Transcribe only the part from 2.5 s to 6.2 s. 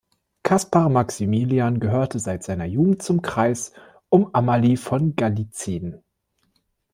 Jugend zum Kreis um Amalie von Gallitzin.